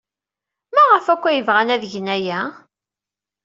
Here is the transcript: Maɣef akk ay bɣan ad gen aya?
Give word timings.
Maɣef 0.75 1.05
akk 1.13 1.23
ay 1.25 1.39
bɣan 1.47 1.73
ad 1.75 1.83
gen 1.91 2.07
aya? 2.15 2.39